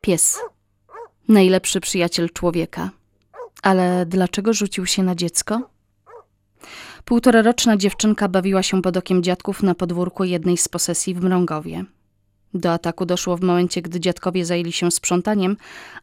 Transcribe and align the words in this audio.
Pies. 0.00 0.38
Najlepszy 1.28 1.80
przyjaciel 1.80 2.30
człowieka. 2.30 2.90
Ale 3.62 4.06
dlaczego 4.06 4.52
rzucił 4.52 4.86
się 4.86 5.02
na 5.02 5.14
dziecko? 5.14 5.70
Półtoraroczna 7.04 7.76
dziewczynka 7.76 8.28
bawiła 8.28 8.62
się 8.62 8.82
pod 8.82 8.96
okiem 8.96 9.22
dziadków 9.22 9.62
na 9.62 9.74
podwórku 9.74 10.24
jednej 10.24 10.56
z 10.56 10.68
posesji 10.68 11.14
w 11.14 11.22
Mrągowie. 11.22 11.84
Do 12.54 12.72
ataku 12.72 13.06
doszło 13.06 13.36
w 13.36 13.40
momencie, 13.40 13.82
gdy 13.82 14.00
dziadkowie 14.00 14.44
zajęli 14.44 14.72
się 14.72 14.90
sprzątaniem, 14.90 15.56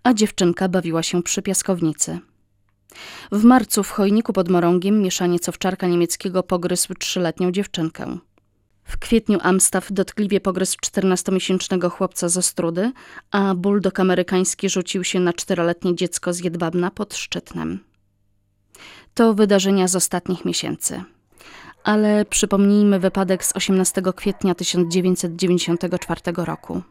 a 0.04 0.14
dziewczynka 0.14 0.70
bawiła 0.70 1.04
się 1.04 1.24
przy 1.24 1.42
piaskownicy. 1.42 2.20
W 3.32 3.44
marcu 3.44 3.84
w 3.84 3.90
chojniku 3.90 4.34
pod 4.34 4.50
Morągiem 4.50 5.02
mieszaniec 5.02 5.50
owczarka 5.50 5.88
niemieckiego 5.88 6.44
pogryzł 6.44 6.94
trzyletnią 6.94 7.52
dziewczynkę. 7.52 8.18
W 8.88 8.98
kwietniu 8.98 9.40
Amstaff 9.42 9.92
dotkliwie 9.92 10.40
pogryzł 10.40 10.78
14-miesięcznego 10.86 11.90
chłopca 11.90 12.30
z 12.30 12.38
Ostrudy, 12.38 12.92
a 13.32 13.56
buldog 13.56 14.00
amerykański 14.00 14.70
rzucił 14.70 15.04
się 15.04 15.20
na 15.20 15.34
czteroletnie 15.34 15.96
dziecko 15.96 16.34
z 16.34 16.40
Jedwabna 16.40 16.92
pod 16.92 17.16
Szczytnem. 17.16 17.80
To 19.14 19.34
wydarzenia 19.34 19.88
z 19.88 19.96
ostatnich 19.96 20.46
miesięcy. 20.46 21.04
Ale 21.84 22.26
przypomnijmy 22.26 23.00
wypadek 23.00 23.46
z 23.46 23.56
18 23.56 24.02
kwietnia 24.16 24.56
1994 24.56 26.22
roku. 26.36 26.82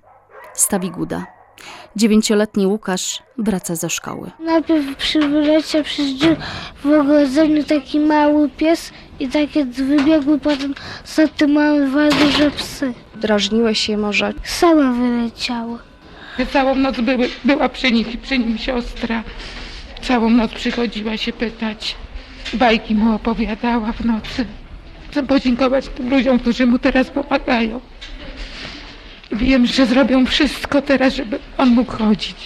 Stawiguda. 0.54 1.26
Dziewięcioletni 1.96 2.66
Łukasz 2.66 3.23
wraca 3.38 3.77
ze 3.77 3.91
szkoły. 3.91 4.30
Najpierw 4.41 4.96
przywyleciał 4.96 5.82
przez 5.84 6.15
drzwi 6.15 6.37
w 6.84 6.87
ogrodzeniu 6.87 7.65
taki 7.65 8.01
mały 8.01 8.48
pies 8.48 8.92
i 9.20 9.29
takie 9.29 9.65
wybiegły 9.65 10.38
potem 10.38 10.74
za 11.05 11.29
tym 11.29 11.52
małe 11.52 11.87
dwa 11.87 12.09
duże 12.09 12.51
psy. 12.51 12.95
Drażniłeś 13.15 13.80
się 13.80 13.96
może? 13.96 14.32
Same 14.45 14.92
wyleciały. 14.92 15.79
Całą 16.52 16.74
noc 16.74 17.01
były, 17.01 17.29
była 17.45 17.68
przy 17.68 17.93
nich 17.93 18.15
i 18.15 18.18
przy 18.18 18.38
nim 18.38 18.59
siostra. 18.59 19.23
Całą 20.02 20.30
noc 20.30 20.52
przychodziła 20.52 21.16
się 21.16 21.32
pytać. 21.32 21.96
Bajki 22.54 22.95
mu 22.95 23.15
opowiadała 23.15 23.93
w 23.93 24.04
nocy. 24.04 24.46
Chcę 25.10 25.23
podziękować 25.23 25.88
tym 25.88 26.10
ludziom, 26.10 26.38
którzy 26.38 26.66
mu 26.66 26.79
teraz 26.79 27.10
pomagają. 27.10 27.80
Wiem, 29.38 29.66
że 29.66 29.87
zrobią 29.87 30.26
wszystko 30.26 30.82
teraz, 30.82 31.15
żeby 31.15 31.38
on 31.59 31.68
mógł 31.68 31.92
chodzić. 31.92 32.37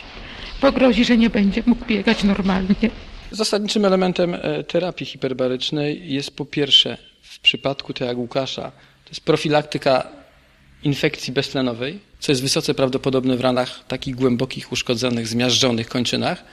Pogrozi, 0.60 1.04
że 1.04 1.16
nie 1.16 1.30
będzie 1.30 1.62
mógł 1.66 1.84
biegać 1.84 2.24
normalnie. 2.24 2.90
Zasadniczym 3.30 3.84
elementem 3.84 4.34
e, 4.34 4.64
terapii 4.64 5.06
hiperbarycznej 5.06 6.12
jest 6.12 6.36
po 6.36 6.44
pierwsze 6.44 6.98
w 7.22 7.40
przypadku 7.40 7.92
tak 7.92 8.08
jak 8.08 8.18
Łukasza, 8.18 8.62
to 9.04 9.10
jest 9.10 9.20
profilaktyka 9.20 10.06
infekcji 10.82 11.32
beztlenowej, 11.32 11.98
co 12.20 12.32
jest 12.32 12.42
wysoce 12.42 12.74
prawdopodobne 12.74 13.36
w 13.36 13.40
ranach 13.40 13.84
takich 13.88 14.14
głębokich, 14.14 14.72
uszkodzonych, 14.72 15.26
zmiażdżonych 15.26 15.88
kończynach. 15.88 16.44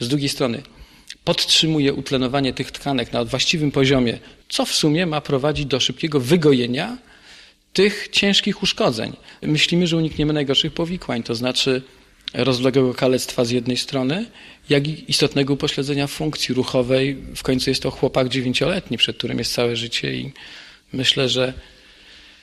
Z 0.00 0.08
drugiej 0.08 0.28
strony 0.28 0.62
podtrzymuje 1.24 1.94
utlenowanie 1.94 2.52
tych 2.52 2.70
tkanek 2.70 3.12
na 3.12 3.24
właściwym 3.24 3.70
poziomie, 3.70 4.18
co 4.48 4.64
w 4.64 4.72
sumie 4.72 5.06
ma 5.06 5.20
prowadzić 5.20 5.66
do 5.66 5.80
szybkiego 5.80 6.20
wygojenia 6.20 6.96
tych 7.76 8.08
ciężkich 8.12 8.62
uszkodzeń. 8.62 9.16
Myślimy, 9.42 9.86
że 9.86 9.96
unikniemy 9.96 10.32
najgorszych 10.32 10.72
powikłań, 10.72 11.22
to 11.22 11.34
znaczy 11.34 11.82
rozległego 12.34 12.94
kalectwa 12.94 13.44
z 13.44 13.50
jednej 13.50 13.76
strony, 13.76 14.26
jak 14.68 14.88
i 14.88 15.10
istotnego 15.10 15.54
upośledzenia 15.54 16.06
funkcji 16.06 16.54
ruchowej. 16.54 17.16
W 17.36 17.42
końcu 17.42 17.70
jest 17.70 17.82
to 17.82 17.90
chłopak 17.90 18.28
dziewięcioletni, 18.28 18.98
przed 18.98 19.16
którym 19.16 19.38
jest 19.38 19.52
całe 19.52 19.76
życie 19.76 20.14
i 20.14 20.32
myślę, 20.92 21.28
że 21.28 21.52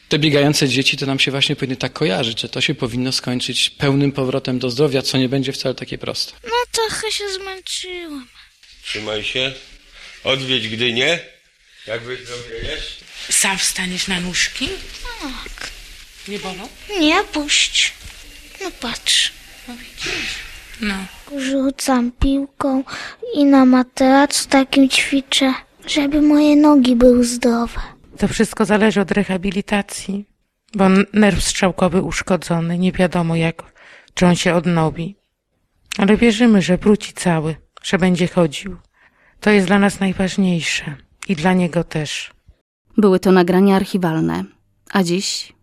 te 0.09 0.19
biegające 0.19 0.69
dzieci 0.69 0.97
to 0.97 1.05
nam 1.05 1.19
się 1.19 1.31
właśnie 1.31 1.55
powinny 1.55 1.75
tak 1.75 1.93
kojarzyć, 1.93 2.41
że 2.41 2.49
to 2.49 2.61
się 2.61 2.75
powinno 2.75 3.11
skończyć 3.11 3.69
pełnym 3.69 4.11
powrotem 4.11 4.59
do 4.59 4.69
zdrowia, 4.69 5.01
co 5.01 5.17
nie 5.17 5.29
będzie 5.29 5.51
wcale 5.53 5.75
takie 5.75 5.97
proste. 5.97 6.33
No 6.43 6.57
trochę 6.71 7.11
się 7.11 7.23
zmęczyłam. 7.29 8.27
Trzymaj 8.83 9.23
się. 9.23 9.53
Odwiedź 10.23 10.67
Gdynię. 10.67 11.19
Jak 11.87 12.01
wyzdrowiejesz? 12.03 12.97
Sam 13.29 13.57
wstaniesz 13.57 14.07
na 14.07 14.19
nóżki? 14.19 14.69
Tak. 15.23 15.69
Nie 16.27 16.39
bolą? 16.39 16.67
Nie 16.99 17.23
puść. 17.23 17.93
No 18.63 18.71
patrz. 18.81 19.33
No 19.67 19.73
widzisz. 19.75 20.35
No. 20.81 20.95
Rzucam 21.39 22.11
piłką 22.11 22.83
i 23.35 23.45
na 23.45 23.65
materacu 23.65 24.49
takim 24.49 24.89
ćwiczę, 24.89 25.53
żeby 25.87 26.21
moje 26.21 26.55
nogi 26.55 26.95
były 26.95 27.23
zdrowe. 27.23 27.81
To 28.17 28.27
wszystko 28.27 28.65
zależy 28.65 29.01
od 29.01 29.11
rehabilitacji, 29.11 30.25
bo 30.75 30.85
nerw 31.13 31.43
strzałkowy 31.43 32.01
uszkodzony, 32.01 32.77
nie 32.77 32.91
wiadomo 32.91 33.35
jak, 33.35 33.63
czy 34.13 34.25
on 34.25 34.35
się 34.35 34.55
odnowi. 34.55 35.15
Ale 35.97 36.17
wierzymy, 36.17 36.61
że 36.61 36.77
wróci 36.77 37.13
cały, 37.13 37.55
że 37.83 37.97
będzie 37.97 38.27
chodził. 38.27 38.77
To 39.39 39.49
jest 39.49 39.67
dla 39.67 39.79
nas 39.79 39.99
najważniejsze 39.99 40.95
i 41.27 41.35
dla 41.35 41.53
niego 41.53 41.83
też. 41.83 42.31
Były 42.97 43.19
to 43.19 43.31
nagrania 43.31 43.75
archiwalne. 43.75 44.43
A 44.93 45.03
dziś? 45.03 45.53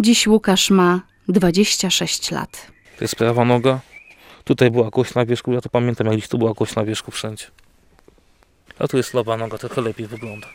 Dziś 0.00 0.26
Łukasz 0.26 0.70
ma 0.70 1.00
26 1.28 2.30
lat. 2.30 2.66
To 2.98 3.04
jest 3.04 3.16
prawa 3.16 3.44
noga. 3.44 3.80
Tutaj 4.44 4.70
była 4.70 4.90
kość 4.90 5.14
na 5.14 5.26
wierzchu, 5.26 5.52
ja 5.52 5.60
to 5.60 5.68
pamiętam, 5.68 6.06
jak 6.06 6.16
gdzieś 6.16 6.28
tu 6.28 6.38
była 6.38 6.54
kość 6.54 6.74
na 6.74 6.84
wierzchu 6.84 7.10
wszędzie. 7.10 7.44
A 8.78 8.88
tu 8.88 8.96
jest 8.96 9.14
lewa 9.14 9.36
noga, 9.36 9.58
trochę 9.58 9.80
lepiej 9.80 10.06
wygląda. 10.06 10.46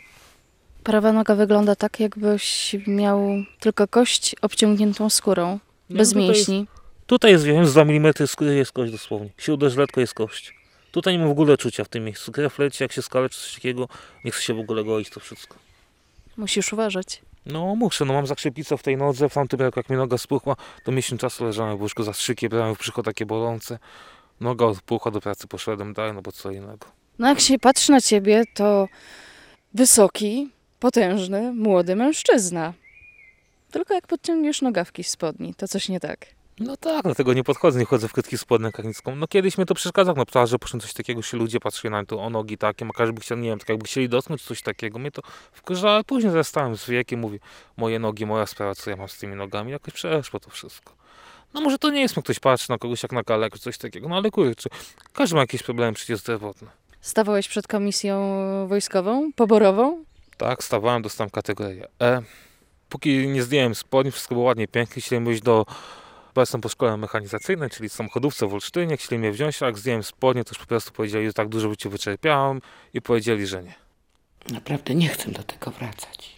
Prawa 0.83 1.11
noga 1.13 1.35
wygląda 1.35 1.75
tak, 1.75 1.99
jakbyś 1.99 2.75
miał 2.87 3.29
tylko 3.59 3.87
kość 3.87 4.35
obciągniętą 4.41 5.09
skórą, 5.09 5.59
No, 5.89 5.97
bez 5.97 6.09
tutaj 6.09 6.27
jest- 6.27 6.37
mięśni. 6.49 6.67
Tutaj 7.07 7.31
jest, 7.31 7.43
wiem, 7.45 7.65
z 7.65 7.71
2 7.73 7.81
mm 7.81 8.13
skóry 8.27 8.55
jest 8.55 8.71
kość 8.71 8.91
dosłownie. 8.91 9.29
Się 9.37 9.53
uderzy 9.53 9.79
letko, 9.79 10.01
jest 10.01 10.13
kość. 10.13 10.53
Tutaj 10.91 11.13
nie 11.13 11.19
ma 11.19 11.27
w 11.27 11.31
ogóle 11.31 11.57
czucia 11.57 11.83
w 11.83 11.87
tym 11.89 12.03
miejscu. 12.05 12.31
Krew 12.31 12.59
leci, 12.59 12.83
jak 12.83 12.91
się 12.91 13.01
skaleczy 13.01 13.39
coś 13.41 13.53
takiego, 13.55 13.87
nie 14.25 14.31
chce 14.31 14.41
się 14.41 14.53
w 14.53 14.59
ogóle 14.59 14.83
goić 14.83 15.09
to 15.09 15.19
wszystko. 15.19 15.55
Musisz 16.37 16.73
uważać. 16.73 17.21
No 17.51 17.75
muszę, 17.75 18.05
no 18.05 18.13
mam 18.13 18.27
zakrzeplicę 18.27 18.77
w 18.77 18.83
tej 18.83 18.97
nodze, 18.97 19.29
w 19.29 19.33
tamtym 19.33 19.59
roku 19.59 19.79
jak 19.79 19.89
mi 19.89 19.97
noga 19.97 20.17
spuchła, 20.17 20.55
to 20.83 20.91
miesiąc 20.91 21.21
czasu 21.21 21.45
leżałem 21.45 21.77
w 21.77 21.81
łóżku 21.81 22.03
za 22.03 22.13
strzykiem, 22.13 22.49
brałem 22.49 22.75
w 22.75 22.79
brzuchu 22.79 23.03
takie 23.03 23.25
bolące. 23.25 23.79
Noga 24.41 24.65
odpuchła, 24.65 25.11
do 25.11 25.21
pracy 25.21 25.47
poszedłem 25.47 25.93
dalej, 25.93 26.13
no 26.13 26.21
bo 26.21 26.31
co 26.31 26.51
innego. 26.51 26.87
No 27.19 27.29
jak 27.29 27.39
się 27.39 27.59
patrzy 27.59 27.91
na 27.91 28.01
ciebie, 28.01 28.43
to 28.53 28.87
wysoki, 29.73 30.49
potężny, 30.79 31.53
młody 31.53 31.95
mężczyzna. 31.95 32.73
Tylko 33.71 33.93
jak 33.93 34.07
podciągniesz 34.07 34.61
nogawki 34.61 35.03
z 35.03 35.07
spodni, 35.07 35.53
to 35.55 35.67
coś 35.67 35.89
nie 35.89 35.99
tak. 35.99 36.36
No 36.59 36.77
tak, 36.77 37.03
dlatego 37.03 37.33
nie 37.33 37.43
podchodzę, 37.43 37.79
nie 37.79 37.85
chodzę 37.85 38.07
w 38.07 38.13
krótkich 38.13 38.39
spodniach 38.39 38.77
jak 38.77 38.87
nicką. 38.87 39.15
No 39.15 39.27
kiedyś 39.27 39.57
mnie 39.57 39.65
to 39.65 39.75
przeszkadzało 39.75 40.17
na 40.17 40.25
plaży, 40.25 40.59
poszedłem 40.59 40.81
coś 40.81 40.93
takiego, 40.93 41.21
się 41.21 41.37
ludzie 41.37 41.59
patrzyli 41.59 41.91
na 41.91 42.05
to, 42.05 42.19
o 42.23 42.29
nogi 42.29 42.57
takie, 42.57 42.85
a 42.89 42.93
każdy 42.93 43.13
by 43.13 43.21
chciał, 43.21 43.37
nie 43.37 43.49
wiem, 43.49 43.59
tak 43.59 43.69
jakby 43.69 43.85
chcieli 43.85 44.09
dotknąć 44.09 44.41
coś 44.41 44.61
takiego. 44.61 44.99
Mnie 44.99 45.11
to 45.11 45.21
wkurzało, 45.51 45.93
ale 45.93 46.03
później 46.03 46.31
zastałem 46.33 46.77
z 46.77 46.89
wiekiem, 46.89 47.19
mówię, 47.19 47.39
moje 47.77 47.99
nogi, 47.99 48.25
moja 48.25 48.45
sprawa, 48.45 48.75
co 48.75 48.89
ja 48.89 48.95
mam 48.95 49.09
z 49.09 49.17
tymi 49.17 49.35
nogami, 49.35 49.71
jakoś 49.71 49.93
przeszło 49.93 50.39
to 50.39 50.49
wszystko. 50.49 50.93
No 51.53 51.61
może 51.61 51.77
to 51.77 51.89
nie 51.89 52.01
jest, 52.01 52.15
ktoś 52.23 52.39
patrzy 52.39 52.69
na 52.69 52.77
kogoś 52.77 53.03
jak 53.03 53.11
na 53.11 53.23
kalek, 53.23 53.59
coś 53.59 53.77
takiego, 53.77 54.09
no 54.09 54.15
ale 54.15 54.31
kurczę, 54.31 54.69
każdy 55.13 55.35
ma 55.35 55.41
jakieś 55.41 55.63
problemy 55.63 55.93
przecież 55.93 56.19
zdrowotne. 56.19 56.67
Stawałeś 57.01 57.47
przed 57.47 57.67
komisją 57.67 58.17
wojskową, 58.67 59.31
poborową? 59.35 60.03
Tak, 60.37 60.63
stawałem, 60.63 61.01
dostałem 61.01 61.29
kategorię 61.29 61.87
E. 62.01 62.21
Póki 62.89 63.27
nie 63.27 63.43
zdjąłem 63.43 63.75
spodni, 63.75 64.11
wszystko 64.11 64.35
było 64.35 64.45
ładnie, 64.45 64.67
pięknie, 64.67 65.01
chcieli 65.01 65.25
być 65.25 65.41
do... 65.41 65.65
Bo 66.37 66.41
jestem 66.41 66.61
po 66.61 66.69
szkole 66.69 66.97
mechanizacyjnej, 66.97 67.69
czyli 67.69 67.89
samochodówce 67.89 68.47
w 68.47 68.53
Olsztynie, 68.53 68.97
chcieli 68.97 69.19
mnie 69.19 69.31
wziąć, 69.31 69.63
a 69.63 69.65
jak 69.65 69.77
zdjąłem 69.77 70.03
spodnie, 70.03 70.43
to 70.43 70.49
już 70.49 70.59
po 70.59 70.65
prostu 70.65 70.91
powiedzieli, 70.91 71.25
że 71.25 71.33
tak 71.33 71.49
dużo 71.49 71.69
by 71.69 71.77
cię 71.77 71.89
wyczerpiałem 71.89 72.61
i 72.93 73.01
powiedzieli, 73.01 73.47
że 73.47 73.63
nie. 73.63 73.73
Naprawdę 74.51 74.95
nie 74.95 75.07
chcę 75.07 75.31
do 75.31 75.43
tego 75.43 75.71
wracać. 75.71 76.35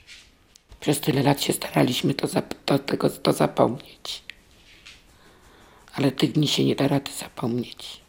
Przez 0.79 0.99
tyle 0.99 1.23
lat 1.23 1.41
się 1.41 1.53
staraliśmy 1.53 2.13
to, 2.13 2.27
zap- 2.27 2.55
to, 2.65 2.79
tego, 2.79 3.09
to 3.09 3.33
zapomnieć. 3.33 4.23
Ale 5.93 6.11
tych 6.11 6.31
dni 6.31 6.47
się 6.47 6.65
nie 6.65 6.75
da 6.75 6.87
rady 6.87 7.11
zapomnieć. 7.11 8.01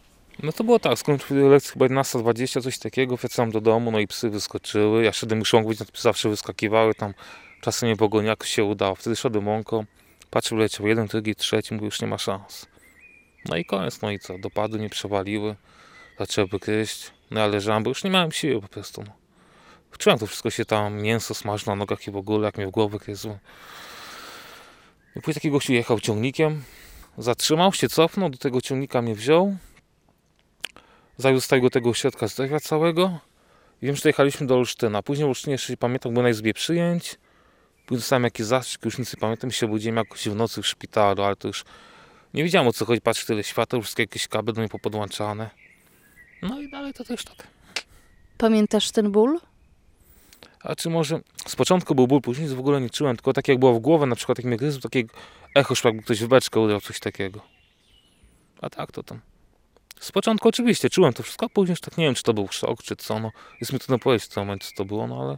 No 0.43 0.51
to 0.51 0.63
było 0.63 0.79
tak, 0.79 0.99
skończyłem 0.99 1.51
lekcję 1.51 1.71
chyba 1.73 1.85
11.20, 1.85 2.63
coś 2.63 2.79
takiego, 2.79 3.17
wracałem 3.17 3.51
do 3.51 3.61
domu, 3.61 3.91
no 3.91 3.99
i 3.99 4.07
psy 4.07 4.29
wyskoczyły, 4.29 5.03
ja 5.03 5.11
szedłem 5.13 5.39
już 5.39 5.53
łąką, 5.53 5.69
psy 5.69 6.01
zawsze 6.01 6.29
wyskakiwały, 6.29 6.95
tam 6.95 7.13
czasem 7.61 7.89
mnie 7.89 7.97
pogoni, 7.97 8.27
jak 8.27 8.43
się 8.43 8.63
udało. 8.63 8.95
Wtedy 8.95 9.15
szedłem 9.15 9.47
łąką, 9.47 9.85
patrzę, 10.31 10.55
leciał 10.55 10.87
jeden, 10.87 11.07
drugi, 11.07 11.35
trzeci, 11.35 11.73
mówię, 11.73 11.85
już 11.85 12.01
nie 12.01 12.07
ma 12.07 12.17
szans. 12.17 12.65
No 13.45 13.57
i 13.57 13.65
koniec, 13.65 14.01
no 14.01 14.11
i 14.11 14.19
co, 14.19 14.37
dopadły, 14.37 14.79
nie 14.79 14.89
przewaliły, 14.89 15.55
zaczęły 16.19 16.47
gryźć, 16.47 17.11
no 17.31 17.39
ja 17.39 17.47
leżałem, 17.47 17.83
bo 17.83 17.89
już 17.89 18.03
nie 18.03 18.09
miałem 18.09 18.31
siły 18.31 18.61
po 18.61 18.67
prostu, 18.67 19.03
no. 19.03 19.11
Czułem 19.97 20.19
to 20.19 20.27
wszystko 20.27 20.49
się 20.49 20.65
tam, 20.65 21.01
mięso 21.01 21.33
smaży 21.33 21.67
na 21.67 21.75
nogach 21.75 22.07
i 22.07 22.11
w 22.11 22.15
ogóle, 22.15 22.45
jak 22.45 22.57
mnie 22.57 22.67
w 22.67 22.71
głowę 22.71 22.97
gryzło. 22.97 23.37
I 25.15 25.21
później 25.21 25.33
taki 25.33 25.51
gościu 25.51 25.73
jechał 25.73 25.99
ciągnikiem, 25.99 26.63
zatrzymał 27.17 27.73
się, 27.73 27.89
cofnął, 27.89 28.29
do 28.29 28.37
tego 28.37 28.61
ciągnika 28.61 29.01
mnie 29.01 29.15
wziął, 29.15 29.57
zawiózł 31.17 31.45
z 31.45 31.47
tego, 31.47 31.69
tego 31.69 31.89
ośrodka 31.89 32.27
zdrowia 32.27 32.59
całego 32.59 33.19
wiem, 33.81 33.95
że 33.95 34.01
dojechaliśmy 34.01 34.47
do 34.47 34.55
Olsztyna. 34.55 35.03
Później 35.03 35.25
w 35.25 35.29
Olsztynie 35.29 35.51
jeszcze 35.51 35.77
pamiętam, 35.77 36.13
byłem 36.13 36.23
na 36.23 36.29
izbie 36.29 36.53
przyjęć, 36.53 37.15
dostałem 37.97 38.23
jakiś 38.23 38.45
zastrzyk, 38.45 38.85
już 38.85 38.97
nic 38.97 39.13
nie 39.13 39.19
pamiętam, 39.19 39.51
się 39.51 39.67
budziłem 39.67 39.97
jakoś 39.97 40.29
w 40.29 40.35
nocy 40.35 40.61
w 40.61 40.67
szpitalu, 40.67 41.23
ale 41.23 41.35
to 41.35 41.47
już 41.47 41.63
Nie 42.33 42.43
wiedziałem 42.43 42.67
o 42.67 42.73
co 42.73 42.85
chodzi, 42.85 43.01
patrz 43.01 43.25
tyle 43.25 43.43
świateł, 43.43 43.81
wszystkie 43.81 44.03
jakieś 44.03 44.27
kable 44.27 44.53
do 44.53 44.61
mnie 44.61 44.69
popodłączane. 44.69 45.49
No 46.41 46.61
i 46.61 46.71
dalej 46.71 46.93
to 46.93 47.03
też 47.03 47.23
tak. 47.23 47.47
Pamiętasz 48.37 48.91
ten 48.91 49.11
ból? 49.11 49.39
A 50.63 50.75
czy 50.75 50.89
może 50.89 51.19
z 51.47 51.55
początku 51.55 51.95
był 51.95 52.07
ból, 52.07 52.21
później 52.21 52.47
w 52.47 52.59
ogóle 52.59 52.81
nie 52.81 52.89
czułem, 52.89 53.15
tylko 53.15 53.33
tak 53.33 53.47
jak 53.47 53.59
było 53.59 53.73
w 53.73 53.79
głowę, 53.79 54.05
na 54.05 54.15
przykład 54.15 54.37
jak 54.37 54.45
mnie 54.45 54.57
gryzł, 54.57 54.79
takie 54.79 55.03
echo, 55.55 55.75
szło, 55.75 55.87
jakby 55.87 56.03
ktoś 56.03 56.23
w 56.23 56.27
beczkę 56.27 56.59
uderzył, 56.59 56.81
coś 56.81 56.99
takiego. 56.99 57.41
A 58.61 58.69
tak 58.69 58.91
to 58.91 59.03
tam. 59.03 59.19
Z 59.99 60.11
początku 60.11 60.49
oczywiście 60.49 60.89
czułem 60.89 61.13
to 61.13 61.23
wszystko, 61.23 61.45
a 61.45 61.49
później 61.49 61.71
już 61.71 61.81
tak 61.81 61.97
nie 61.97 62.05
wiem, 62.05 62.15
czy 62.15 62.23
to 62.23 62.33
był 62.33 62.47
szok, 62.47 62.83
czy 62.83 62.95
co, 62.95 63.19
no. 63.19 63.31
Jest 63.61 63.73
mi 63.73 63.79
trudno 63.79 63.99
powiedzieć 63.99 64.29
w 64.29 64.33
tym 64.33 64.43
momencie, 64.43 64.67
co 64.67 64.75
to 64.75 64.85
było, 64.85 65.07
no 65.07 65.21
ale 65.21 65.37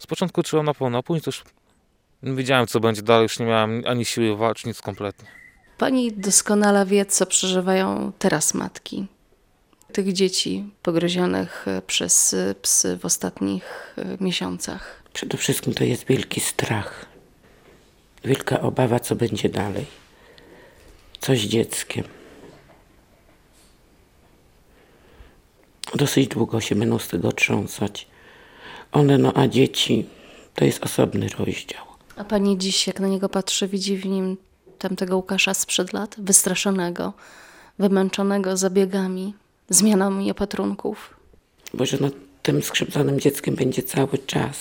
z 0.00 0.06
początku 0.06 0.42
czułem 0.42 0.66
na 0.66 0.74
pewno, 0.74 0.98
a 0.98 1.02
później 1.02 1.22
to 1.22 1.28
już 1.28 1.44
nie 2.22 2.34
wiedziałem, 2.34 2.66
co 2.66 2.80
będzie 2.80 3.02
dalej, 3.02 3.22
już 3.22 3.38
nie 3.38 3.46
miałem 3.46 3.82
ani 3.86 4.04
siły 4.04 4.36
walczyć, 4.36 4.66
nic 4.66 4.80
kompletnie. 4.80 5.28
Pani 5.78 6.12
doskonale 6.12 6.86
wie, 6.86 7.06
co 7.06 7.26
przeżywają 7.26 8.12
teraz 8.18 8.54
matki. 8.54 9.06
Tych 9.92 10.12
dzieci 10.12 10.64
pogryzionych 10.82 11.68
e, 11.68 11.82
przez 11.82 12.34
e, 12.34 12.54
psy 12.62 12.98
w 12.98 13.04
ostatnich 13.04 13.94
e, 13.98 14.24
miesiącach. 14.24 15.02
Przede 15.12 15.36
wszystkim 15.36 15.74
to 15.74 15.84
jest 15.84 16.06
wielki 16.06 16.40
strach. 16.40 17.06
Wielka 18.24 18.60
obawa, 18.60 19.00
co 19.00 19.16
będzie 19.16 19.48
dalej. 19.48 19.86
Co 21.20 21.34
z 21.34 21.38
dzieckiem. 21.38 22.04
Dosyć 25.94 26.28
długo 26.28 26.60
się 26.60 26.74
będą 26.74 26.98
z 26.98 27.08
tego 27.08 27.32
trząsać. 27.32 28.06
One, 28.92 29.18
no 29.18 29.32
a 29.34 29.48
dzieci, 29.48 30.06
to 30.54 30.64
jest 30.64 30.84
osobny 30.84 31.28
rozdział. 31.38 31.84
A 32.16 32.24
pani 32.24 32.58
dziś, 32.58 32.86
jak 32.86 33.00
na 33.00 33.08
niego 33.08 33.28
patrzy, 33.28 33.68
widzi 33.68 33.96
w 33.96 34.06
nim 34.06 34.36
tamtego 34.78 35.16
Łukasza 35.16 35.54
sprzed 35.54 35.92
lat? 35.92 36.16
Wystraszonego, 36.18 37.12
wymęczonego 37.78 38.56
zabiegami, 38.56 39.34
zmianami 39.68 40.30
opatrunków. 40.30 41.14
Bo 41.74 41.86
że 41.86 41.98
tym 42.42 42.62
skrzywdzonym 42.62 43.20
dzieckiem 43.20 43.54
będzie 43.54 43.82
cały 43.82 44.18
czas. 44.18 44.56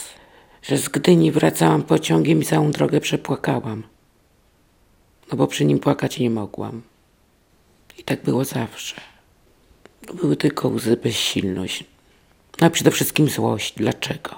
Że 0.61 0.77
z 0.77 0.89
Gdyni 0.89 1.31
wracałam 1.31 1.83
pociągiem 1.83 2.41
i 2.41 2.45
całą 2.45 2.71
drogę 2.71 3.01
przepłakałam. 3.01 3.83
No 5.31 5.37
bo 5.37 5.47
przy 5.47 5.65
nim 5.65 5.79
płakać 5.79 6.19
nie 6.19 6.29
mogłam. 6.29 6.81
I 7.97 8.03
tak 8.03 8.23
było 8.23 8.45
zawsze. 8.45 9.01
Były 10.13 10.35
tylko 10.35 10.67
łzy, 10.67 10.97
bezsilność. 10.97 11.83
No 12.61 12.67
a 12.67 12.69
przede 12.69 12.91
wszystkim 12.91 13.29
złość. 13.29 13.73
Dlaczego? 13.77 14.35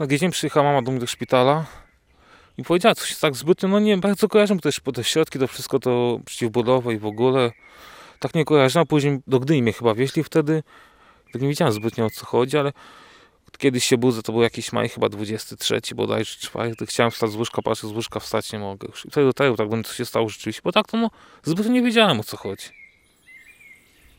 Na 0.00 0.06
dzień 0.06 0.30
przyjechała 0.30 0.66
mama 0.66 0.82
do 0.82 0.90
mnie 0.90 1.00
do 1.00 1.06
szpitala 1.06 1.64
i 2.58 2.62
powiedziała 2.62 2.94
coś 2.94 3.18
tak 3.18 3.36
zbytnio, 3.36 3.68
no 3.68 3.80
nie 3.80 3.98
bardzo 3.98 4.28
kojarzę 4.28 4.58
też 4.58 4.80
po 4.80 4.92
te 4.92 5.04
środki, 5.04 5.38
to 5.38 5.48
wszystko 5.48 5.78
to 5.78 6.20
przeciwbólowe 6.24 6.94
i 6.94 6.98
w 6.98 7.06
ogóle. 7.06 7.50
Tak 8.18 8.34
nie 8.34 8.44
kojarzyłem, 8.44 8.86
później 8.86 9.18
do 9.26 9.40
Gdyni 9.40 9.62
mnie 9.62 9.72
chyba 9.72 9.94
wieźli 9.94 10.24
wtedy. 10.24 10.62
Tak 11.32 11.42
nie 11.42 11.48
wiedziałem 11.48 11.74
zbytnio 11.74 12.04
o 12.04 12.10
co 12.10 12.26
chodzi, 12.26 12.58
ale 12.58 12.72
kiedyś 13.58 13.84
się 13.84 13.98
budzę, 13.98 14.22
to 14.22 14.32
był 14.32 14.42
jakiś 14.42 14.72
maj, 14.72 14.88
chyba 14.88 15.08
23 15.08 15.80
bodajże, 15.94 16.36
4, 16.40 16.76
to 16.76 16.86
chciałem 16.86 17.10
wstać 17.10 17.30
z 17.30 17.36
łóżka, 17.36 17.62
patrzę 17.62 17.88
z 17.88 17.92
łóżka, 17.92 18.20
wstać 18.20 18.52
nie 18.52 18.58
mogę 18.58 18.88
już. 18.88 19.06
I 19.06 19.10
wtedy 19.10 19.26
do 19.26 19.32
tego 19.32 19.56
tak 19.56 19.70
mnie 19.70 19.84
co 19.84 19.94
się 19.94 20.04
stało 20.04 20.28
rzeczywiście, 20.28 20.62
bo 20.64 20.72
tak 20.72 20.86
to 20.86 20.96
no 20.96 21.10
zbytnio 21.42 21.72
nie 21.72 21.82
wiedziałem 21.82 22.20
o 22.20 22.24
co 22.24 22.36
chodzi. 22.36 22.81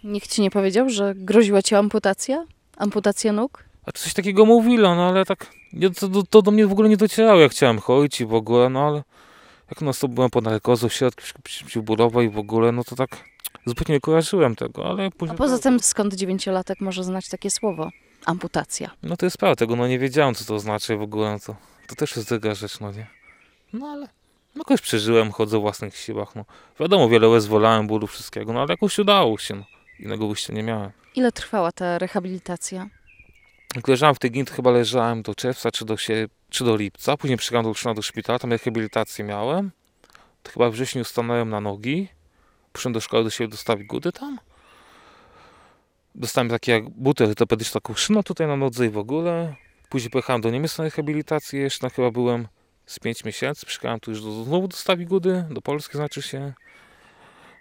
Nikt 0.04 0.32
ci 0.32 0.42
nie 0.42 0.52
powiedział, 0.52 0.90
że 0.90 1.16
groziła 1.16 1.62
ci 1.62 1.76
amputacja? 1.76 2.46
Amputacja 2.78 3.34
nóg? 3.34 3.64
A 3.86 3.92
coś 3.92 4.14
takiego 4.14 4.46
mówiła, 4.46 4.96
no 4.96 5.10
ale 5.10 5.26
tak 5.26 5.48
nie, 5.74 5.90
to, 5.90 6.08
to, 6.08 6.24
to 6.24 6.42
do 6.42 6.52
mnie 6.52 6.68
w 6.68 6.72
ogóle 6.72 6.90
nie 6.90 6.98
docierało, 6.98 7.40
jak 7.40 7.52
chciałem 7.52 7.80
chodzić 7.80 8.22
i 8.22 8.26
w 8.26 8.34
ogóle, 8.34 8.70
no 8.70 8.88
ale 8.88 9.04
jak 9.70 9.82
no 9.82 9.94
to 9.94 10.08
byłem 10.08 10.30
pod 10.30 10.44
narkozą, 10.44 10.90
w 10.90 10.94
środku 10.94 11.22
przeciwbólowej 11.44 12.28
i 12.28 12.30
w 12.30 12.38
ogóle, 12.38 12.72
no 12.72 12.84
to 12.84 12.96
tak 12.96 13.24
zupełnie 13.66 13.94
nie 13.96 14.00
kojarzyłem 14.02 14.56
tego, 14.56 14.86
ale 14.86 15.06
A 15.06 15.12
później... 15.12 15.38
poza 15.38 15.60
tym, 15.60 15.80
skąd 15.80 16.14
dziewięciolatek 16.14 16.82
może 16.82 17.04
znać 17.04 17.30
takie 17.30 17.52
słowo? 17.52 17.90
Amputacja. 18.26 18.92
No 19.04 19.18
to 19.18 19.26
jest 19.26 19.38
prawda, 19.38 19.56
tego 19.56 19.76
no 19.76 19.88
nie 19.88 20.00
wiedziałem, 20.00 20.36
co 20.36 20.46
to 20.46 20.60
znaczy 20.60 20.98
w 20.98 21.02
ogóle, 21.02 21.32
no 21.32 21.40
to, 21.40 21.56
to 21.88 21.96
też 21.96 22.16
jest 22.16 22.30
druga 22.30 22.56
rzecz, 22.56 22.80
no 22.80 22.92
nie? 22.92 23.08
No 23.74 23.88
ale 23.88 24.08
no 24.56 24.60
jakoś 24.60 24.82
przeżyłem, 24.82 25.32
chodzę 25.32 25.58
o 25.58 25.62
własnych 25.62 25.98
siłach, 25.98 26.36
no. 26.36 26.46
Wiadomo, 26.80 27.10
wiele 27.10 27.30
łez 27.30 27.46
wolałem, 27.46 27.88
bólu, 27.88 28.08
wszystkiego, 28.08 28.54
no 28.54 28.62
ale 28.62 28.74
jakoś 28.74 29.00
udało 29.00 29.38
się, 29.38 29.56
no. 29.56 29.64
Innego 30.00 30.28
wyjścia 30.28 30.54
nie 30.54 30.64
miałem. 30.64 30.92
Ile 31.16 31.32
trwała 31.32 31.72
ta 31.72 31.98
rehabilitacja? 31.98 32.90
Jak 33.76 33.88
leżałem 33.88 34.16
w 34.16 34.20
tej 34.20 34.32
gint, 34.32 34.52
chyba 34.52 34.72
leżałem 34.72 35.22
do 35.22 35.36
czerwca 35.36 35.72
czy 35.72 35.86
do, 35.86 35.98
sie, 35.98 36.28
czy 36.50 36.64
do 36.64 36.76
lipca. 36.76 37.18
Później 37.18 37.38
przyjechałem 37.38 37.74
do 37.74 37.94
do 37.94 38.02
szpitala, 38.02 38.40
tam 38.40 38.52
rehabilitację 38.52 39.26
miałem. 39.26 39.72
To 40.44 40.52
chyba 40.52 40.70
w 40.70 40.74
wrześniu 40.74 41.04
stanąłem 41.04 41.50
na 41.50 41.62
nogi. 41.62 42.08
Poszedłem 42.74 42.94
do 42.94 43.02
szkoły 43.02 43.24
do 43.24 43.30
siebie 43.30 43.48
dostawić 43.48 43.88
gudy 43.88 44.12
tam. 44.12 44.40
Dostałem 46.16 46.50
takie 46.50 46.72
jak 46.72 46.90
buty 46.90 47.24
ortopedyczne, 47.24 47.82
taką 47.82 47.94
szynę 47.94 48.24
tutaj 48.24 48.48
na 48.48 48.56
nodze 48.56 48.86
i 48.86 48.90
w 48.90 48.98
ogóle. 48.98 49.56
Później 49.90 50.12
pojechałem 50.12 50.42
do 50.42 50.50
Niemiec 50.50 50.78
na 50.78 50.84
rehabilitację, 50.84 51.62
jeszcze 51.62 51.82
tam 51.82 51.90
chyba 51.90 52.12
byłem 52.12 52.48
z 52.86 53.00
5 53.00 53.24
miesięcy. 53.24 53.66
Przyjechałem 53.66 54.00
tu 54.00 54.12
już 54.12 54.22
do, 54.22 54.44
znowu 54.44 54.68
dostawić 54.68 55.08
gudy, 55.08 55.46
do 55.50 55.62
Polski 55.62 55.98
znaczy 55.98 56.22
się. 56.22 56.54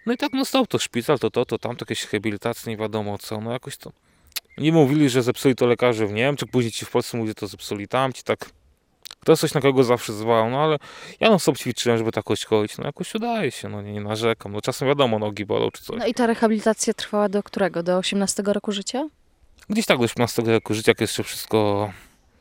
No 0.07 0.13
i 0.13 0.17
tak 0.17 0.33
no 0.33 0.45
stał 0.45 0.67
to 0.67 0.79
szpital, 0.79 1.19
to 1.19 1.31
to, 1.31 1.45
to 1.45 1.59
tam, 1.59 1.77
to 1.77 1.83
jakieś 1.83 2.05
rehabilitacje, 2.05 2.73
nie 2.73 2.77
wiadomo 2.77 3.19
co, 3.19 3.41
no 3.41 3.53
jakoś 3.53 3.77
to... 3.77 3.93
Nie 4.59 4.73
mówili, 4.73 5.09
że 5.09 5.23
zepsuli 5.23 5.55
to 5.55 5.67
lekarze 5.67 6.07
w 6.07 6.13
Niemczech, 6.13 6.51
później 6.51 6.73
ci 6.73 6.85
w 6.85 6.91
Polsce 6.91 7.17
mówili, 7.17 7.35
to 7.35 7.47
zepsuli 7.47 7.89
tamci, 7.89 8.23
tak... 8.23 8.51
Ktoś 9.21 9.39
coś 9.39 9.55
na 9.55 9.61
kogo 9.61 9.85
zawsze 9.85 10.13
zwał, 10.13 10.51
no 10.51 10.63
ale 10.63 10.79
ja 11.21 11.31
no 11.31 11.39
sobie 11.39 11.59
ćwiczyłem, 11.59 11.99
żeby 11.99 12.13
tak 12.13 12.25
chodzić, 12.49 12.79
no 12.79 12.85
jakoś 12.85 13.15
udaje 13.15 13.51
się, 13.51 13.69
no 13.69 13.83
nie, 13.83 13.93
nie 13.93 14.01
narzekam. 14.01 14.53
No 14.53 14.61
czasem 14.61 14.89
wiadomo, 14.89 15.19
nogi 15.19 15.47
bolą 15.47 15.71
czy 15.71 15.85
coś. 15.85 15.99
No 15.99 16.07
i 16.07 16.15
ta 16.15 16.27
rehabilitacja 16.27 16.95
trwała 16.95 17.29
do 17.29 17.43
którego? 17.43 17.83
Do 17.83 17.99
18 17.99 18.43
roku 18.47 18.73
życia? 18.73 19.09
Gdzieś 19.69 19.87
tak 19.87 19.99
do 19.99 20.05
18 20.05 20.43
roku 20.43 20.75
życia, 20.75 20.91
jak 20.91 21.01
jeszcze 21.01 21.23
wszystko 21.23 21.91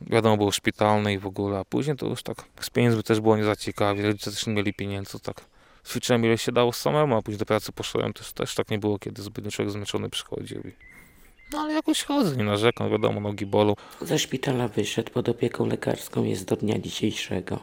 wiadomo 0.00 0.36
było 0.36 0.52
szpitalne 0.52 1.12
i 1.12 1.18
w 1.18 1.26
ogóle, 1.26 1.58
a 1.58 1.64
później 1.64 1.96
to 1.96 2.06
już 2.06 2.22
tak 2.22 2.44
z 2.60 2.70
pieniędzmi 2.70 3.02
też 3.02 3.20
było 3.20 3.36
nie 3.36 3.44
za 3.44 3.56
ciekawie, 3.56 4.02
rodzice 4.02 4.30
też 4.30 4.46
nie 4.46 4.52
mieli 4.52 4.74
pieniędzy, 4.74 5.20
tak 5.20 5.44
ćwiczyłem 5.86 6.24
ile 6.24 6.38
się 6.38 6.52
dało 6.52 6.72
samemu, 6.72 7.16
a 7.16 7.22
później 7.22 7.38
do 7.38 7.46
pracy 7.46 7.72
poszedłem, 7.72 8.12
też, 8.12 8.32
też 8.32 8.54
tak 8.54 8.70
nie 8.70 8.78
było, 8.78 8.98
kiedy 8.98 9.22
zbytnio 9.22 9.50
człowiek 9.50 9.72
zmęczony 9.72 10.10
przychodził. 10.10 10.62
No 11.52 11.60
ale 11.60 11.72
jakoś 11.72 12.02
chodzę, 12.02 12.36
nie 12.36 12.44
narzekam, 12.44 12.90
wiadomo, 12.90 13.20
nogi 13.20 13.46
bolą. 13.46 13.74
Ze 14.00 14.18
szpitala 14.18 14.68
wyszedł 14.68 15.12
pod 15.12 15.28
opieką 15.28 15.66
lekarską 15.66 16.24
jest 16.24 16.44
do 16.44 16.56
dnia 16.56 16.78
dzisiejszego. 16.78 17.58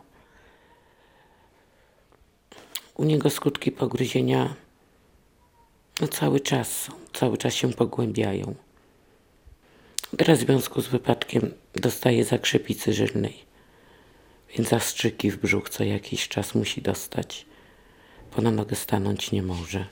U 2.95 3.03
niego 3.03 3.29
skutki 3.29 3.71
pogryzienia 3.71 4.53
no 6.01 6.07
cały 6.07 6.39
czas 6.39 6.81
są, 6.81 6.93
cały 7.13 7.37
czas 7.37 7.53
się 7.53 7.73
pogłębiają. 7.73 8.55
Teraz 10.17 10.39
w 10.39 10.41
związku 10.41 10.81
z 10.81 10.87
wypadkiem 10.87 11.53
dostaje 11.73 12.25
zakrzepicy 12.25 12.93
żylnej, 12.93 13.45
więc 14.57 14.69
zastrzyki 14.69 15.31
w 15.31 15.37
brzuch 15.37 15.69
co 15.69 15.83
jakiś 15.83 16.27
czas 16.27 16.55
musi 16.55 16.81
dostać, 16.81 17.45
bo 18.35 18.41
na 18.41 18.51
nogę 18.51 18.75
stanąć 18.75 19.31
nie 19.31 19.43
może. 19.43 19.85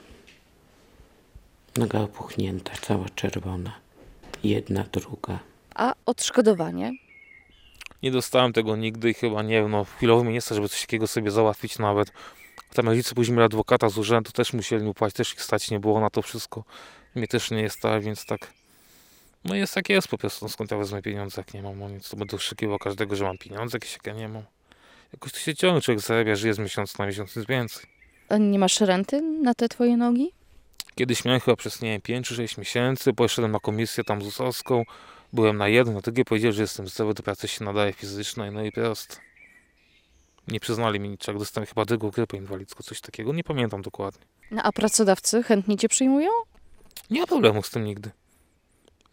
Noga 1.77 1.99
opuchnięta, 1.99 2.71
cała 2.81 3.09
czerwona. 3.09 3.79
Jedna, 4.43 4.83
druga. 4.91 5.39
A 5.75 5.93
odszkodowanie? 6.05 6.91
Nie 8.03 8.11
dostałem 8.11 8.53
tego 8.53 8.75
nigdy 8.75 9.09
i 9.09 9.13
chyba 9.13 9.43
nie 9.43 9.61
wiem, 9.61 9.71
no 9.71 9.83
chwilowo 9.83 10.23
mi 10.23 10.33
nie 10.33 10.41
stać, 10.41 10.55
żeby 10.55 10.69
coś 10.69 10.81
takiego 10.81 11.07
sobie 11.07 11.31
załatwić 11.31 11.79
nawet. 11.79 12.11
Tam 12.73 12.89
rodzice 12.89 13.15
później 13.15 13.35
mieli 13.35 13.45
adwokata 13.45 13.89
z 13.89 13.97
urzędu, 13.97 14.31
też 14.31 14.53
musieli 14.53 14.85
mi 14.85 14.93
płacić, 14.93 15.17
też 15.17 15.33
ich 15.33 15.41
stać 15.41 15.71
nie 15.71 15.79
było 15.79 15.99
na 15.99 16.09
to 16.09 16.21
wszystko. 16.21 16.63
Mnie 17.15 17.27
też 17.27 17.51
nie 17.51 17.61
jest 17.61 17.81
tak, 17.81 18.03
więc 18.03 18.25
tak. 18.25 18.53
No 19.45 19.55
jest 19.55 19.75
jak 19.75 19.89
jest 19.89 20.07
po 20.07 20.17
prostu, 20.17 20.45
no 20.45 20.49
skąd 20.49 20.71
ja 20.71 20.77
wezmę 20.77 21.01
pieniądze, 21.01 21.41
jak 21.41 21.53
nie 21.53 21.61
mam, 21.61 21.79
no 21.79 21.89
nic, 21.89 22.09
to 22.09 22.17
będę 22.17 22.35
oszukiwał 22.35 22.79
każdego, 22.79 23.15
że 23.15 23.23
mam 23.23 23.37
pieniądze 23.37 23.75
jakieś, 23.75 23.93
jak 23.93 24.07
ja 24.07 24.13
nie 24.13 24.27
mam. 24.27 24.43
Jakoś 25.13 25.31
to 25.31 25.39
się 25.39 25.55
ciągnie, 25.55 25.81
człowiek 25.81 26.01
zarabia, 26.01 26.35
żyje 26.35 26.53
z 26.53 26.59
miesiąca 26.59 26.95
na 26.99 27.05
miesiąc, 27.07 27.35
nic 27.35 27.45
więcej. 27.45 27.96
A 28.29 28.37
nie 28.37 28.59
masz 28.59 28.81
renty 28.81 29.21
na 29.21 29.53
te 29.53 29.69
twoje 29.69 29.97
nogi? 29.97 30.31
Kiedyś 30.95 31.25
miałem 31.25 31.41
chyba 31.41 31.55
przez, 31.55 31.81
nie 31.81 31.91
wiem, 31.91 32.01
5 32.01 32.27
czy 32.27 32.35
6 32.35 32.57
miesięcy, 32.57 33.13
poszedłem 33.13 33.51
na 33.51 33.59
komisję 33.59 34.03
tam 34.03 34.21
ZUS-owską, 34.21 34.83
byłem 35.33 35.57
na 35.57 35.67
jedno, 35.67 35.93
na 35.93 36.01
drugie 36.01 36.25
powiedzieli, 36.25 36.53
że 36.53 36.61
jestem 36.61 36.87
zdrowy, 36.87 37.13
do 37.13 37.23
pracy 37.23 37.47
się 37.47 37.65
nadaje 37.65 37.93
fizycznej, 37.93 38.51
no 38.51 38.63
i 38.63 38.71
prosto. 38.71 39.15
Nie 40.47 40.59
przyznali 40.59 40.99
mi 40.99 41.09
niczego, 41.09 41.39
dostałem 41.39 41.67
chyba 41.67 41.85
drugą 41.85 42.09
grypę 42.09 42.37
inwalidzką, 42.37 42.83
coś 42.83 43.01
takiego, 43.01 43.33
nie 43.33 43.43
pamiętam 43.43 43.81
dokładnie. 43.81 44.25
No, 44.51 44.63
a 44.63 44.71
pracodawcy 44.71 45.43
chętnie 45.43 45.77
cię 45.77 45.89
przyjmują? 45.89 46.29
Nie 47.09 47.19
ma 47.19 47.27
problemu 47.27 47.63
z 47.63 47.69
tym 47.69 47.83
nigdy. 47.83 48.11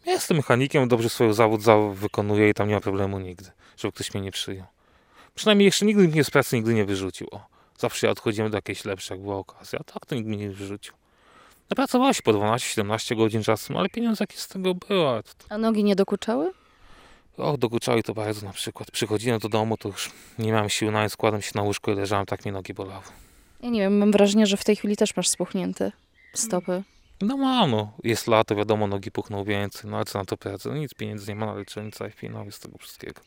Ja 0.05 0.11
jestem 0.11 0.37
mechanikiem, 0.37 0.87
dobrze 0.87 1.09
swój 1.09 1.33
zawód 1.33 1.61
za 1.61 1.77
wykonuję 1.77 2.49
i 2.49 2.53
tam 2.53 2.67
nie 2.67 2.73
ma 2.73 2.81
problemu 2.81 3.19
nigdy, 3.19 3.51
żeby 3.77 3.91
ktoś 3.91 4.13
mnie 4.13 4.23
nie 4.23 4.31
przyjął. 4.31 4.65
Przynajmniej 5.35 5.65
jeszcze 5.65 5.85
nigdy 5.85 6.07
mnie 6.07 6.23
z 6.23 6.31
pracy 6.31 6.55
nigdy 6.55 6.73
nie 6.73 6.85
wyrzucił. 6.85 7.27
O, 7.31 7.54
zawsze 7.77 8.07
ja 8.07 8.11
odchodziłem 8.11 8.51
do 8.51 8.57
jakiejś 8.57 8.85
lepszej, 8.85 9.15
jak 9.15 9.23
była 9.23 9.37
okazja, 9.37 9.79
tak 9.79 10.05
to 10.05 10.15
nikt 10.15 10.27
mnie 10.27 10.37
nie 10.37 10.49
wyrzucił. 10.49 10.93
Napracowała 11.69 12.13
się 12.13 12.21
po 12.21 12.31
12-17 12.31 13.17
godzin 13.17 13.43
czasem, 13.43 13.77
ale 13.77 13.89
pieniądze 13.89 14.23
jakie 14.23 14.37
z 14.37 14.47
tego 14.47 14.75
były. 14.75 15.23
A 15.49 15.57
nogi 15.57 15.83
nie 15.83 15.95
dokuczały? 15.95 16.51
O, 17.37 17.57
dokuczały 17.57 18.03
to 18.03 18.13
bardzo 18.13 18.45
na 18.45 18.53
przykład. 18.53 18.91
Przychodziłem 18.91 19.39
do 19.39 19.49
domu, 19.49 19.77
to 19.77 19.89
już 19.89 20.11
nie 20.39 20.51
miałem 20.51 20.69
siły 20.69 20.91
na 20.91 21.03
nic, 21.03 21.13
składam 21.13 21.41
się 21.41 21.51
na 21.55 21.61
łóżko 21.61 21.91
i 21.91 21.95
leżałem, 21.95 22.25
tak 22.25 22.45
mi 22.45 22.51
nogi 22.51 22.73
bolały. 22.73 23.03
Ja 23.61 23.69
nie 23.69 23.79
wiem, 23.79 23.97
mam 23.97 24.11
wrażenie, 24.11 24.47
że 24.47 24.57
w 24.57 24.63
tej 24.63 24.75
chwili 24.75 24.97
też 24.97 25.15
masz 25.15 25.27
spuchnięte 25.27 25.91
stopy. 26.33 26.83
No 27.21 27.37
mam, 27.37 27.71
no. 27.71 27.91
Jest 28.03 28.27
lato, 28.27 28.55
wiadomo, 28.55 28.87
nogi 28.87 29.11
puchną 29.11 29.43
więcej, 29.43 29.91
no 29.91 29.97
ale 29.97 30.05
co 30.05 30.19
na 30.19 30.25
to 30.25 30.37
pracę? 30.37 30.69
No 30.69 30.75
nic, 30.75 30.93
pieniędzy 30.93 31.31
nie 31.31 31.35
ma 31.35 31.45
na 31.45 31.53
leczenie, 31.53 31.91
całej 31.91 32.13
finały 32.13 32.51
z 32.51 32.59
tego 32.59 32.77
wszystkiego. 32.77 33.21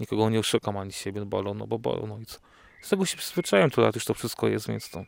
Nikogo 0.00 0.30
nie 0.30 0.38
oszukam 0.38 0.76
ani 0.76 0.92
siebie, 0.92 1.24
bolą, 1.24 1.54
no 1.54 1.66
bo 1.66 1.78
bolą, 1.78 2.06
no 2.06 2.18
i 2.18 2.26
co. 2.26 2.38
Z 2.84 2.88
tego 2.88 3.06
się 3.06 3.16
przyzwyczaiłem, 3.16 3.70
to 3.70 3.80
lat 3.80 3.94
już 3.94 4.04
to 4.04 4.14
wszystko 4.14 4.48
jest, 4.48 4.68
więc 4.68 4.90
to 4.90 5.04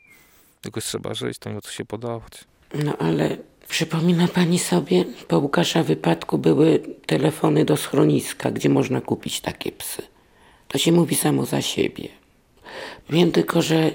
jakoś 0.65 0.85
trzeba 0.85 1.15
żyć, 1.15 1.39
to 1.39 1.49
nie 1.49 1.55
ma 1.55 1.61
co 1.61 1.71
się 1.71 1.85
podawać. 1.85 2.33
No 2.75 2.97
ale 2.99 3.37
przypomina 3.69 4.29
pani 4.29 4.59
sobie, 4.59 5.05
po 5.29 5.39
Łukasza 5.39 5.83
wypadku 5.83 6.39
były 6.39 6.83
telefony 7.07 7.65
do 7.65 7.77
schroniska, 7.77 8.51
gdzie 8.51 8.69
można 8.69 9.01
kupić 9.01 9.41
takie 9.41 9.73
psy. 9.73 10.03
To 10.69 10.79
się 10.79 10.93
mówi 10.93 11.17
samo 11.17 11.47
za 11.47 11.63
siebie. 11.63 12.09
Wiem 13.11 13.33
tylko, 13.33 13.63
że, 13.63 13.91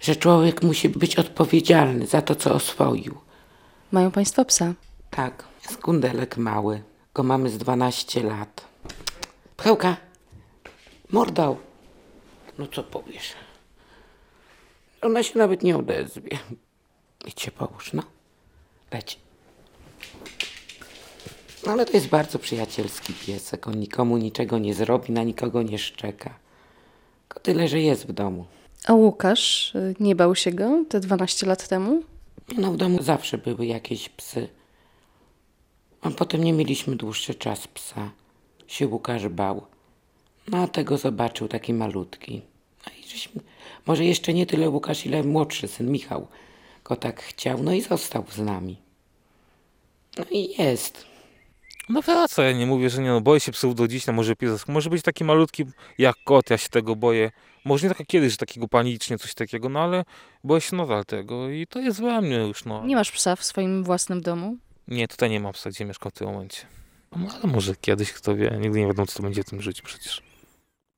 że 0.00 0.16
człowiek 0.16 0.62
musi 0.62 0.88
być 0.88 1.16
odpowiedzialny 1.16 2.06
za 2.06 2.22
to, 2.22 2.34
co 2.34 2.54
oswoił. 2.54 3.18
Mają 3.92 4.10
państwo 4.10 4.44
psa. 4.44 4.74
Tak, 5.10 5.44
jest 5.62 5.82
kundelek 5.82 6.36
mały. 6.36 6.82
Go 7.14 7.22
mamy 7.22 7.50
z 7.50 7.58
12 7.58 8.22
lat. 8.22 8.64
Pchełka! 9.56 10.09
Mordą! 11.12 11.56
No 12.58 12.66
co 12.66 12.82
powiesz? 12.82 13.32
Ona 15.02 15.22
się 15.22 15.38
nawet 15.38 15.62
nie 15.62 15.76
odezwie. 15.76 16.38
Idź 17.26 17.42
się 17.42 17.50
połóż, 17.50 17.92
no. 17.92 18.02
Leć. 18.92 19.18
No 21.66 21.72
ale 21.72 21.86
to 21.86 21.92
jest 21.92 22.08
bardzo 22.08 22.38
przyjacielski 22.38 23.12
piesek. 23.26 23.68
On 23.68 23.78
nikomu 23.78 24.16
niczego 24.16 24.58
nie 24.58 24.74
zrobi, 24.74 25.12
na 25.12 25.22
nikogo 25.22 25.62
nie 25.62 25.78
szczeka. 25.78 26.34
Tylko 27.28 27.40
tyle, 27.40 27.68
że 27.68 27.80
jest 27.80 28.06
w 28.06 28.12
domu. 28.12 28.46
A 28.86 28.92
Łukasz, 28.92 29.72
nie 30.00 30.16
bał 30.16 30.34
się 30.34 30.52
go 30.52 30.84
te 30.88 31.00
12 31.00 31.46
lat 31.46 31.68
temu? 31.68 32.02
No 32.58 32.72
w 32.72 32.76
domu 32.76 33.02
zawsze 33.02 33.38
były 33.38 33.66
jakieś 33.66 34.08
psy. 34.08 34.48
A 36.00 36.10
potem 36.10 36.44
nie 36.44 36.52
mieliśmy 36.52 36.96
dłuższy 36.96 37.34
czas 37.34 37.66
psa. 37.68 38.10
Się 38.66 38.86
Łukasz 38.86 39.28
bał. 39.28 39.66
No 40.48 40.62
a 40.62 40.68
tego 40.68 40.98
zobaczył 40.98 41.48
taki 41.48 41.74
malutki. 41.74 42.42
No 42.86 42.92
i 43.00 43.08
żeśmy, 43.08 43.40
może 43.86 44.04
jeszcze 44.04 44.34
nie 44.34 44.46
tyle 44.46 44.70
Łukasz, 44.70 45.06
ile 45.06 45.22
młodszy 45.22 45.68
syn 45.68 45.92
Michał 45.92 46.28
go 46.90 46.96
tak 46.96 47.22
chciał. 47.22 47.62
No 47.62 47.72
i 47.72 47.80
został 47.80 48.24
z 48.30 48.38
nami. 48.38 48.76
No 50.18 50.24
i 50.30 50.62
jest. 50.62 51.06
No 51.88 52.02
wraca, 52.02 52.42
ja 52.42 52.52
nie 52.52 52.66
mówię, 52.66 52.90
że 52.90 53.02
nie, 53.02 53.08
no 53.08 53.20
boję 53.20 53.40
się 53.40 53.52
psów 53.52 53.74
do 53.74 53.88
dziś, 53.88 54.06
no 54.06 54.12
może 54.12 54.36
pies, 54.36 54.68
może 54.68 54.90
być 54.90 55.02
taki 55.02 55.24
malutki 55.24 55.64
jak 55.98 56.16
kot, 56.24 56.50
ja 56.50 56.58
się 56.58 56.68
tego 56.68 56.96
boję. 56.96 57.30
Może 57.64 57.86
nie 57.86 57.88
tak 57.88 57.98
jak 57.98 58.08
kiedyś, 58.08 58.32
że 58.32 58.36
takiego 58.36 58.68
panicznie, 58.68 59.18
coś 59.18 59.34
takiego, 59.34 59.68
no 59.68 59.80
ale 59.80 60.04
boję 60.44 60.60
się 60.60 60.76
nadal 60.76 61.04
tego 61.04 61.50
i 61.50 61.66
to 61.66 61.78
jest 61.78 62.00
we 62.00 62.20
mnie 62.20 62.36
już, 62.36 62.64
no. 62.64 62.86
Nie 62.86 62.96
masz 62.96 63.12
psa 63.12 63.36
w 63.36 63.44
swoim 63.44 63.84
własnym 63.84 64.20
domu? 64.20 64.56
Nie, 64.88 65.08
tutaj 65.08 65.30
nie 65.30 65.40
ma 65.40 65.52
psa, 65.52 65.70
gdzie 65.70 65.84
mieszkam 65.84 66.10
w 66.10 66.14
tym 66.14 66.28
momencie. 66.28 66.66
No 67.16 67.28
ale 67.34 67.52
może 67.52 67.76
kiedyś, 67.76 68.12
kto 68.12 68.36
wie, 68.36 68.58
nigdy 68.60 68.80
nie 68.80 68.86
wiadomo, 68.86 69.06
co 69.06 69.16
to 69.16 69.22
będzie 69.22 69.42
w 69.42 69.50
tym 69.50 69.62
życiu 69.62 69.82
przecież. 69.84 70.22